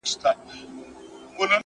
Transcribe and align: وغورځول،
وغورځول، 1.33 1.55